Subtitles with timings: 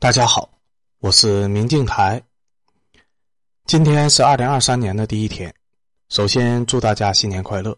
[0.00, 0.48] 大家好，
[1.00, 2.22] 我是明镜台。
[3.66, 5.52] 今天是二零二三年的第一天，
[6.08, 7.76] 首先祝大家新年快乐，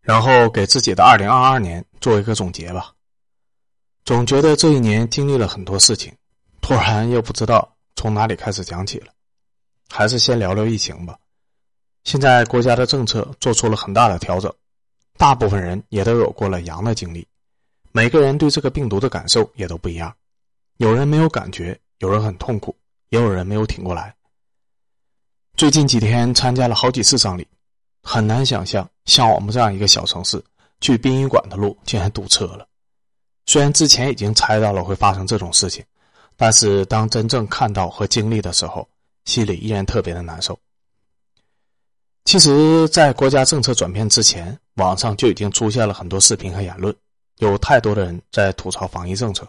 [0.00, 2.92] 然后给自己的二零二二年做一个总结吧。
[4.04, 6.14] 总觉得这一年经历了很多事情，
[6.60, 9.12] 突然又不知道从哪里开始讲起了，
[9.88, 11.18] 还是先聊聊疫情吧。
[12.04, 14.54] 现在国家的政策做出了很大的调整，
[15.16, 17.26] 大部分人也都有过了阳的经历，
[17.90, 20.14] 每个人对这个病毒的感受也都不一样。
[20.78, 22.74] 有人没有感觉，有人很痛苦，
[23.08, 24.14] 也有人没有挺过来。
[25.56, 27.44] 最近几天参加了好几次葬礼，
[28.04, 30.40] 很难想象像我们这样一个小城市，
[30.80, 32.64] 去殡仪馆的路竟然堵车了。
[33.46, 35.84] 虽然之前已经猜到了会发生这种事情，
[36.36, 38.88] 但是当真正看到和经历的时候，
[39.24, 40.56] 心里依然特别的难受。
[42.24, 46.94] 其实，在国家政策转变之前，网上就已经出现了很多视频和言论，
[47.38, 49.44] 有太多的人在吐槽防疫政策。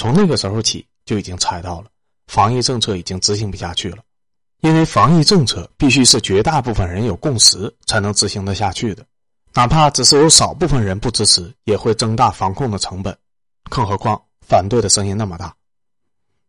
[0.00, 1.90] 从那个时候起就已经猜到了，
[2.26, 3.98] 防疫政策已经执行不下去了，
[4.62, 9.04] 因为防疫政策必须是绝大部分人有共识才能执行得下去的，
[9.52, 13.14] 哪怕只是有少部分人不支持，也会增大防控的成本，
[13.68, 15.54] 更何况反对的声音那么大。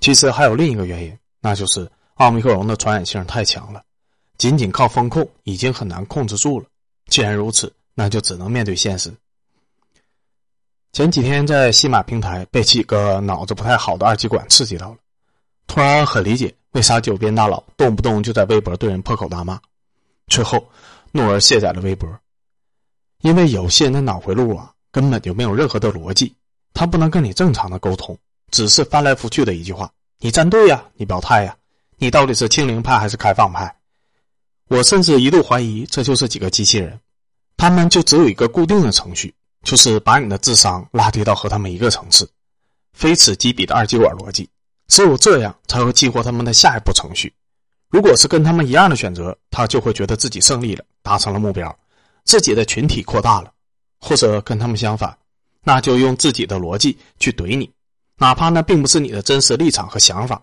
[0.00, 3.82] 其实还有另一个原因，那就是奥密克戎的传染性太强了，
[4.36, 6.66] 仅仅靠风控已经很难控制住了。
[7.06, 9.10] 既然如此，那就只能面对现实。
[10.98, 14.96] 前几天在西马平台被几个脑子不太好的二极管刺激到了，
[15.68, 19.60] 突然很理解为啥九边大佬动不动就在微博对人破口大骂，
[20.26, 20.68] 最后
[21.12, 22.12] 怒而卸载了微博，
[23.20, 26.34] 因为有些人的脑回路啊根本就没有任何的逻辑，
[26.74, 28.18] 他不能跟你正常的沟通，
[28.50, 31.56] 只是翻来覆去的一句话：“你站队呀，你表态呀，
[31.98, 33.72] 你到底是清零派还是开放派？”
[34.66, 36.98] 我甚至一度怀疑这就是几个机器人，
[37.56, 39.32] 他们就只有一个固定的程序。
[39.68, 42.26] 就是把你的智商拉低到和他们一个层次，
[42.94, 44.48] 非此即彼的二极管逻辑，
[44.86, 47.30] 只有这样才会激活他们的下一步程序。
[47.90, 51.78] 如果是跟他们一样的选择，他就会觉得自己胜利了，达成了目标，
[52.24, 53.50] 自己的群体扩大了；
[54.00, 55.14] 或者跟他们相反，
[55.62, 57.70] 那就用自己的逻辑去怼你，
[58.16, 60.42] 哪怕那并不是你的真实立场和想法，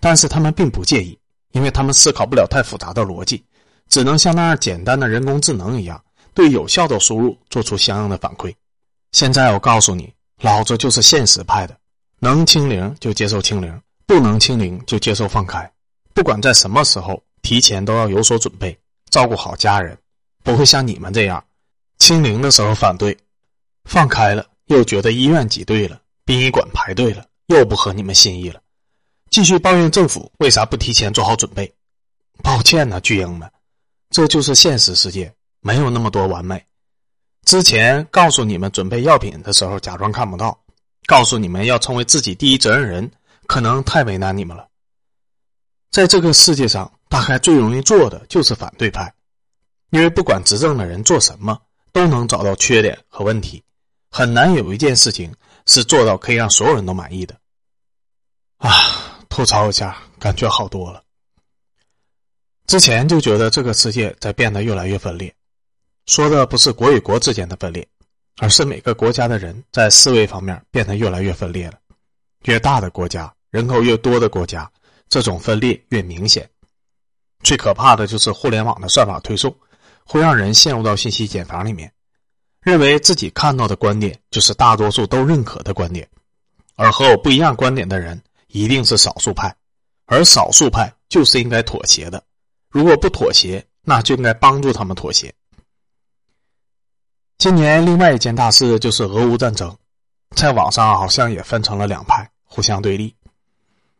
[0.00, 1.18] 但是他们并不介意，
[1.52, 3.44] 因为他们思考不了太复杂的逻辑，
[3.90, 6.02] 只能像那样简单的人工智能一样。
[6.34, 8.54] 对有效的输入做出相应的反馈。
[9.12, 11.78] 现在我告诉你，老子就是现实派的，
[12.18, 15.70] 能清零就接受清零，不能清零就接受放开。
[16.12, 18.76] 不管在什么时候，提前都要有所准备，
[19.10, 19.96] 照顾好家人，
[20.42, 21.44] 不会像你们这样，
[21.98, 23.16] 清零的时候反对，
[23.84, 28.60] 放开了又觉得医院挤兑了，殡仪馆排队了，又不合你们心意了，
[29.30, 31.72] 继续抱怨政府为啥不提前做好准备。
[32.42, 33.48] 抱歉呐，巨婴们，
[34.10, 35.32] 这就是现实世界。
[35.64, 36.62] 没有那么多完美。
[37.46, 40.50] 之前告诉你们准备药品的时候，假装看不到；
[41.06, 43.10] 告诉你们要成为自己第一责任人，
[43.46, 44.68] 可能太为难你们了。
[45.90, 49.10] 在这个世界上，大概最容易做的就是反对派，
[49.88, 51.58] 因为不管执政的人做什么，
[51.92, 53.62] 都能找到缺点和问题，
[54.10, 57.34] 很难有一件事情是做到可以让所有人都满意的。
[58.58, 61.02] 啊，吐槽一下，感觉好多了。
[62.66, 65.34] 之前就觉得这个世界在变得越来越分裂。
[66.06, 67.86] 说的不是国与国之间的分裂，
[68.38, 71.78] 而是每个国家的人在思维方面变得越来越分裂了。
[72.44, 74.70] 越大的国家，人口越多的国家，
[75.08, 76.48] 这种分裂越明显。
[77.42, 79.54] 最可怕的就是互联网的算法推送，
[80.04, 81.90] 会让人陷入到信息茧房里面，
[82.60, 86.06] 认为自己看到的观点就是大多数都认可的观点，
[86.74, 89.54] 而和我不一样观点的人一定是少数派，
[90.04, 92.22] 而少数派就是应该妥协的。
[92.68, 95.32] 如果不妥协，那就应该帮助他们妥协。
[97.38, 99.76] 今年另外一件大事就是俄乌战争，
[100.34, 103.14] 在网上好像也分成了两派，互相对立。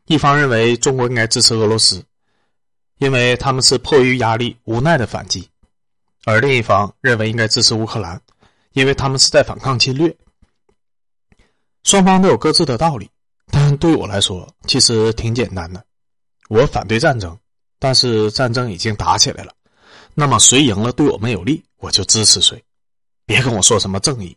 [0.07, 2.03] 一方认为中国应该支持俄罗斯，
[2.99, 5.43] 因为他们是迫于压力无奈的反击；
[6.25, 8.21] 而另一方认为应该支持乌克兰，
[8.73, 10.17] 因为他们是在反抗侵略。
[11.83, 13.11] 双方都有各自的道理，
[13.51, 15.85] 但对我来说其实挺简单的。
[16.49, 17.37] 我反对战争，
[17.79, 19.53] 但是战争已经打起来了，
[20.15, 22.64] 那么谁赢了对我们有利，我就支持谁。
[23.27, 24.37] 别跟我说什么正义，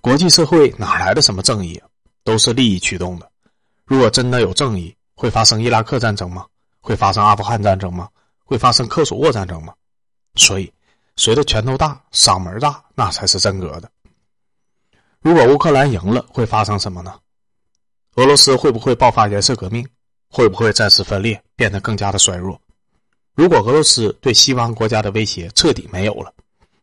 [0.00, 1.88] 国际社会哪来的什么正义啊？
[2.24, 3.30] 都是利益驱动的。
[3.84, 6.46] 如果真的有正义，会发生伊拉克战争吗？
[6.80, 8.08] 会发生阿富汗战争吗？
[8.44, 9.74] 会发生克索沃战争吗？
[10.36, 10.72] 所以，
[11.16, 13.90] 谁的拳头大、嗓门大，那才是真格的。
[15.20, 17.18] 如果乌克兰赢了，会发生什么呢？
[18.16, 19.86] 俄罗斯会不会爆发颜色革命？
[20.28, 22.60] 会不会再次分裂，变得更加的衰弱？
[23.34, 26.32] 如果俄罗斯对西方国家的威胁彻底没有了？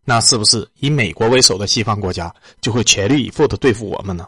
[0.04, 4.28] 那是不是以美国为首的西方国家就会全力以赴的对付我们呢？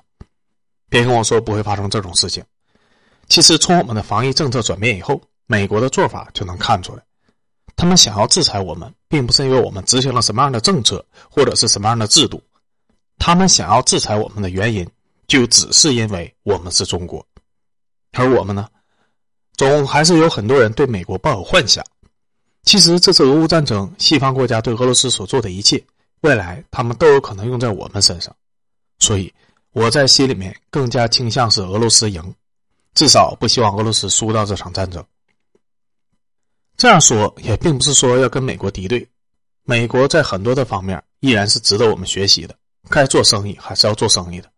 [0.90, 2.44] 别跟我说不会发生这种事情。
[3.28, 7.02] 其实从我们的防疫政策转变以后，美国的做法就能看出来，
[7.76, 12.40] 他们想要制裁我们，并不是因为我们执行了什么样的政策或者是什么样的制度，
[13.18, 14.88] 他们想要制裁我们的原因，
[15.28, 17.26] 就只是因为我们是中国，
[18.12, 18.68] 而我们呢，
[19.58, 21.84] 总还是有很多人对美国抱有幻想。
[22.64, 25.84] 其实这次俄乌战争，西方国家对俄罗斯所做的一切，
[26.22, 28.34] 未来他们都有可能用在我们身上，
[29.00, 29.32] 所以
[29.74, 32.34] 我在心里面更加倾向是俄罗斯赢，
[32.96, 35.04] 至少不希望俄罗斯输到这场战争。
[36.78, 39.08] 这样说也并不是说要跟美国敌对，
[39.64, 42.56] 美国在很多的方面依然是值得我们学习的，
[42.90, 44.50] 该做生意还是要做生意的，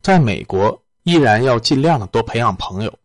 [0.00, 2.98] 在美国依然要尽量的多培养朋友，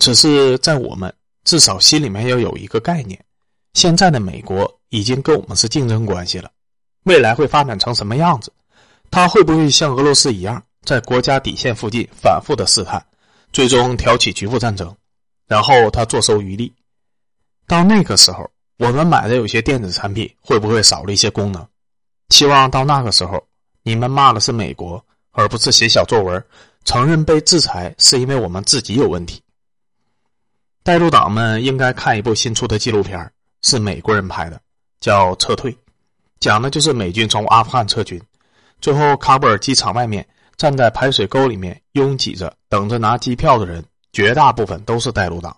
[0.00, 1.14] 只是在我们
[1.44, 3.24] 至少心里面要有一个概念。
[3.78, 6.50] 现在的美国已经跟我们是竞争关系了，
[7.04, 8.52] 未来会发展成什么样子？
[9.08, 13.00] 他会不会像俄罗斯一样，在国家底线附近反复的试探，
[13.52, 14.92] 最终挑起局部战争，
[15.46, 16.74] 然后他坐收渔利？
[17.68, 21.64] 到那个时候，我们买的有些电子产品会不会少了一些功能？
[22.30, 23.40] 希望到那个时候，
[23.84, 26.44] 你们骂的是美国，而不是写小作文
[26.84, 29.40] 承认被制裁是因为我们自己有问题。
[30.82, 33.32] 带路党们应该看一部新出的纪录片
[33.62, 34.60] 是美国人拍的，
[35.00, 35.72] 叫《撤退》，
[36.40, 38.20] 讲的就是美军从阿富汗撤军，
[38.80, 40.26] 最后喀布尔机场外面
[40.56, 45.56] 站在排水沟里面拥挤着等着拿机票的人，绝大部分都是带路党，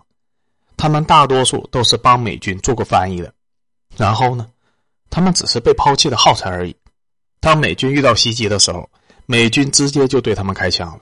[0.77, 3.33] 他们大多数都是帮美军做过翻译的。
[3.97, 4.47] 然后呢，
[5.09, 6.75] 他们只是被抛弃的耗材而已。
[7.39, 8.89] 当美军遇到袭击的时候，
[9.25, 10.99] 美军直接就对他们开枪了。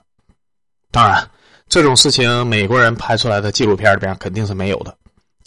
[0.92, 1.30] 当然，
[1.68, 4.98] 这种事情美国人拍出来的纪录片里边肯定是没有的。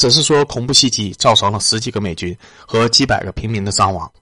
[0.02, 4.12] 只是说恐怖袭击造成了十几个美军和几百个平民的伤亡，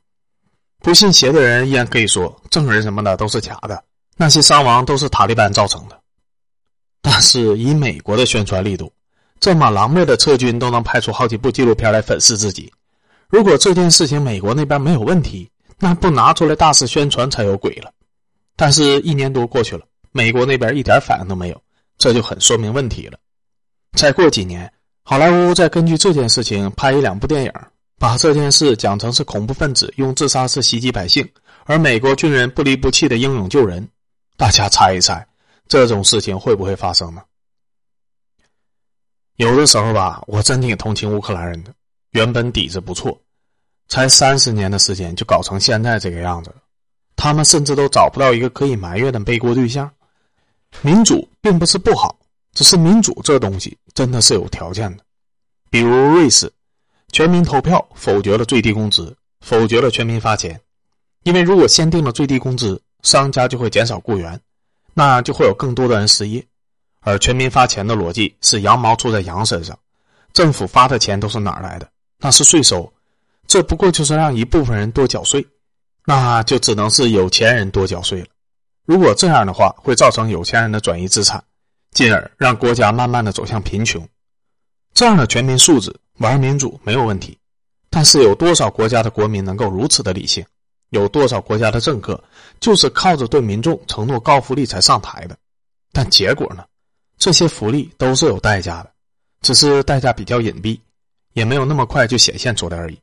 [0.81, 3.83] 不信邪的人依然可以说证人什么的都是假的，
[4.19, 5.99] 那些伤亡都是塔利班造成的。
[7.01, 8.93] 但是以美国的宣传力度，
[9.41, 12.71] 这么狼狈的撤军都能拍出好几部纪录片来粉饰自己。
[13.31, 17.91] 如果这件事情美国那边没有问题，那不拿出来大肆宣传才有鬼了。
[18.55, 21.59] 但是，一年多过去了，美国那边一点反应都没有，
[21.97, 23.19] 这就很说明问题了。
[23.97, 24.71] 再过几年。
[25.11, 27.53] 好莱坞再根据这件事情拍一两部电影，
[27.99, 31.29] 把这件事讲成是恐怖分子用自杀式袭击百姓，
[31.65, 33.89] 而美国军人不离不弃的英勇救人。
[34.37, 35.27] 大家猜一猜，
[35.67, 37.23] 这种事情会不会发生呢？
[39.35, 41.75] 有的时候吧，我真挺同情乌克兰人的，
[42.13, 43.21] 原本底子不错，
[43.89, 46.55] 才三十年的时间就搞成现在这个样子。
[47.17, 49.91] 他们甚至都找不到一个可以埋怨的背锅对象。
[50.83, 52.17] 民主并不是不好。
[52.53, 55.03] 只是民主这东西真的是有条件的，
[55.71, 56.53] 比如瑞士，
[57.13, 60.61] 全民投票否决了最低工资，否决了全民发钱，
[61.23, 64.41] 因为如果先定了最低工资，商家就会减少雇员，
[64.95, 66.45] 那就会有更多的人失业，
[67.01, 69.79] 而全民发钱的逻辑是羊毛出在羊身上，
[70.33, 71.89] 政府发的钱都是哪来的？
[72.19, 72.93] 那是税收，
[73.47, 75.47] 这不过就是让一部分人多缴税，
[76.05, 78.27] 那就只能是有钱人多缴税了。
[78.85, 81.43] 如果这样的话，会造成有钱人的转移资产。
[81.93, 84.09] 进而让国家慢慢的走向贫穷，
[84.95, 87.37] 这样的全民素质玩民主没有问题，
[87.89, 90.45] 但是有多少国家的国民能够如此的理性？
[90.91, 92.23] 有多少国家的政客
[92.59, 95.37] 就是靠着对民众承诺高福利才上台的？
[95.93, 96.65] 但结果呢？
[97.19, 98.93] 这些福利都是有代价的，
[99.43, 100.81] 只是代价比较隐蔽，
[101.33, 102.99] 也没有那么快就显现出来而已。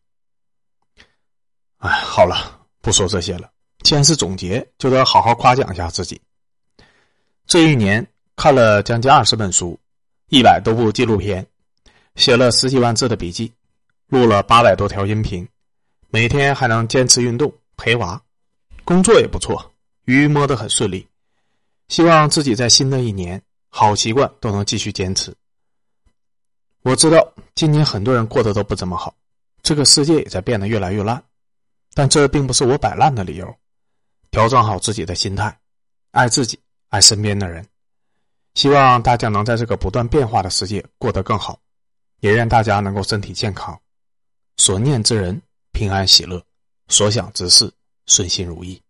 [1.78, 3.50] 哎，好了，不说这些了。
[3.84, 6.20] 既然是总结，就得好好夸奖一下自己。
[7.46, 8.06] 这一年。
[8.38, 9.78] 看了将近二十本书，
[10.30, 11.46] 一百多部纪录片，
[12.16, 13.52] 写了十几万字的笔记，
[14.10, 15.46] 录了八百多条音频，
[16.12, 18.22] 每天还能坚持运动陪娃，
[18.86, 19.74] 工作也不错，
[20.06, 21.06] 鱼摸得很顺利。
[21.88, 25.34] 希望自己在新的一年好习惯都能继续坚持。
[26.84, 29.16] 我知道今年很多人过得都不怎么好，
[29.64, 31.22] 这个世界也在变得越来越烂，
[31.96, 33.58] 但这并不是我摆烂的理由。
[34.30, 35.58] 调整好自己的心态，
[36.12, 37.68] 爱自己，爱身边的人。
[38.58, 41.60] 希望大家能在这个不断变化的世界过得更好，
[42.22, 43.80] 也愿大家能够身体健康，
[44.58, 45.40] 所念之人
[45.74, 46.44] 平安喜乐，
[46.88, 47.72] 所想之事
[48.08, 48.82] 顺心如意。